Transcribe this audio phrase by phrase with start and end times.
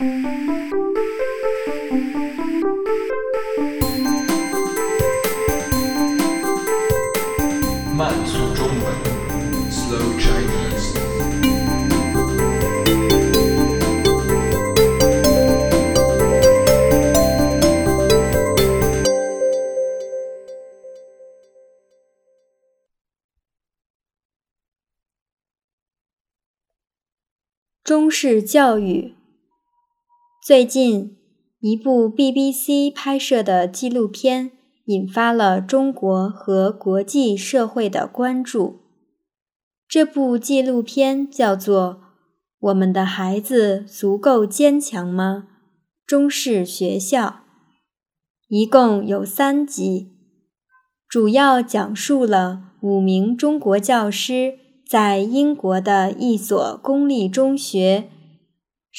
[0.00, 0.06] 慢
[8.24, 8.86] 速中文
[9.68, 10.94] ，Slow Chinese。
[27.82, 29.17] 中式教育。
[30.48, 31.14] 最近，
[31.60, 34.52] 一部 BBC 拍摄的纪录片
[34.86, 38.80] 引发了中国和国际社会的关注。
[39.86, 41.96] 这部纪录片叫做
[42.60, 45.48] 《我们的孩子足够坚强吗？
[46.06, 47.26] 中式学校》，
[48.48, 50.12] 一共有三集，
[51.06, 54.54] 主要讲述了五名中国教师。
[54.88, 58.08] 在英国的一所公立中学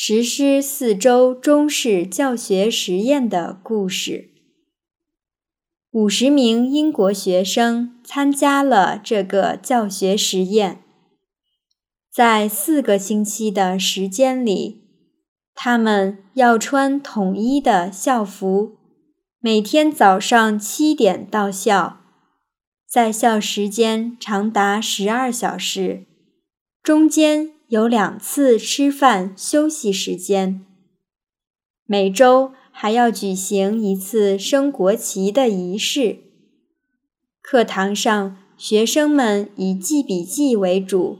[0.00, 4.30] 实施四周中式教学实验的故事。
[5.90, 10.84] 五十名英国学生参加了这个教学实验，
[12.12, 14.84] 在四个星期的时间里，
[15.52, 18.76] 他们要穿统一的校服，
[19.40, 21.98] 每天早上七点到校。
[22.88, 26.06] 在校时间长达十二小时，
[26.84, 30.64] 中间有两次吃饭休息时间。
[31.86, 36.18] 每周还要举行一次升国旗的仪式。
[37.40, 41.18] 课堂上，学生们以记笔记为主。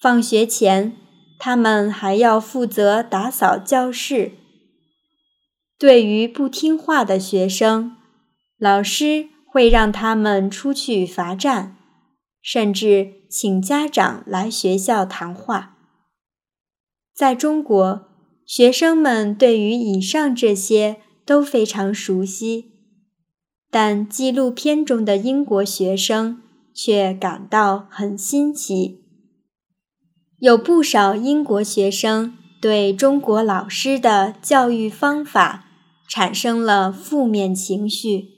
[0.00, 0.96] 放学前，
[1.38, 4.32] 他们还要负责打扫教室。
[5.78, 7.96] 对于不听话的学生，
[8.58, 9.28] 老师。
[9.54, 11.76] 会让他们出去罚站，
[12.44, 15.78] 甚至请家长来学校谈话。
[17.14, 18.06] 在中国，
[18.44, 22.72] 学生们对于以上这些都非常熟悉，
[23.70, 26.42] 但纪录片中的英国学生
[26.74, 29.00] 却感到很新奇。
[30.38, 35.64] 有不少英国学生对中国老师的教育方法
[36.06, 38.33] 产生了负面情绪。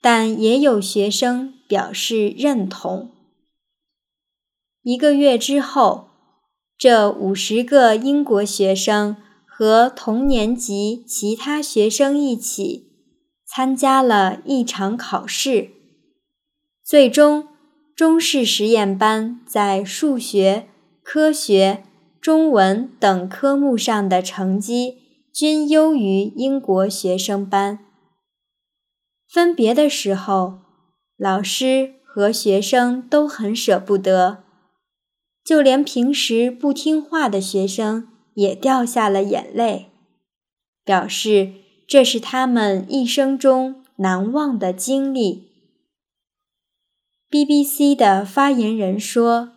[0.00, 3.10] 但也有学生表示认同。
[4.82, 6.08] 一个月之后，
[6.78, 9.16] 这五十个英国学生
[9.46, 12.92] 和同年级其他学生一起
[13.44, 15.70] 参加了一场考试。
[16.84, 17.48] 最终，
[17.94, 20.68] 中式实验班在数学、
[21.02, 21.82] 科学、
[22.20, 24.98] 中文等科目上的成绩
[25.34, 27.80] 均优于英国学生班。
[29.30, 30.60] 分别的时候，
[31.18, 34.42] 老师和学生都很舍不得，
[35.44, 39.90] 就连平时不听话的学生也掉下了眼泪，
[40.82, 41.52] 表示
[41.86, 45.48] 这是他们一生中难忘的经历。
[47.30, 49.52] BBC 的发言人说：“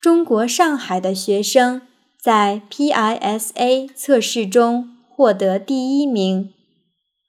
[0.00, 1.82] 中国上海的学生
[2.18, 6.54] 在 PISA 测试中获得第一名。”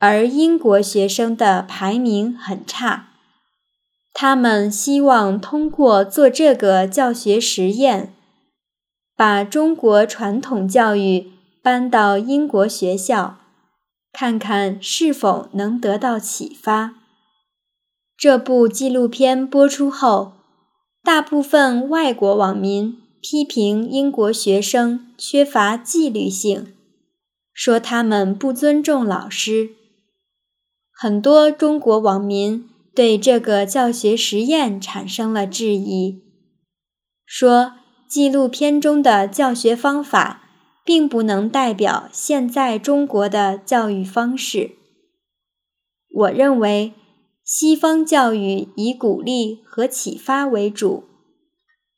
[0.06, 3.08] 而英国学生的排名很差，
[4.14, 8.14] 他们希望通过做这个教学实验，
[9.16, 11.32] 把中国传统教育
[11.62, 13.38] 搬到英国学校，
[14.12, 16.96] 看看是否能得到启发。
[18.18, 20.34] 这部纪录片播出后，
[21.02, 26.74] 大部分外国网民批评英国学生缺乏纪律性，
[27.54, 29.76] 说他们不尊重老师。
[31.04, 36.22] 很多中国网民对这个教学实验产生了质疑，
[37.26, 37.74] 说
[38.08, 40.44] 纪录片中的教学方法
[40.86, 44.78] 并不能代表现在中国的教育方式。
[46.10, 46.94] 我认为，
[47.44, 51.04] 西方教育以鼓励和启发为主，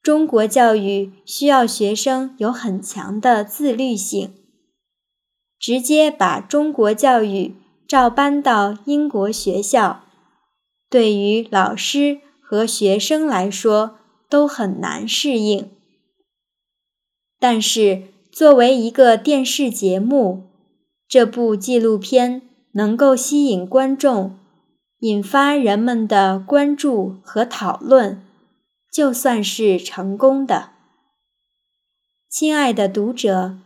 [0.01, 4.33] 中国教育需要学生有很强的自律性。
[5.59, 7.53] 直接把中国教育。
[7.87, 10.03] 照搬到英国学校，
[10.89, 13.97] 对于老师和学生来说
[14.29, 15.69] 都很难适应。
[17.39, 20.43] 但是，作为一个电视节目，
[21.07, 22.41] 这部纪录片
[22.71, 24.35] 能够吸引观众，
[24.99, 28.23] 引发人们的关注和讨论，
[28.91, 30.71] 就算是成功的。
[32.27, 33.57] 亲爱的读者，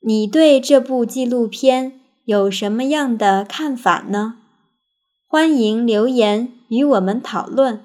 [0.00, 1.99] 你对这部纪录片？
[2.30, 4.36] 有什么样的看法呢？
[5.26, 7.84] 欢迎留言与我们讨论。